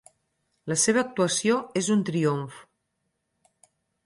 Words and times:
La 0.71 0.77
seva 0.83 1.01
actuació 1.03 1.59
és 1.83 1.91
un 1.97 2.01
triomf. 2.09 2.59